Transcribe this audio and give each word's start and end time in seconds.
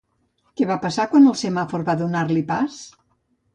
Què 0.61 0.65
va 0.69 0.77
passar 0.85 1.05
quan 1.11 1.27
el 1.33 1.37
semàfor 1.43 1.85
va 1.91 1.97
donar-li 2.01 2.47
pas? 2.51 2.83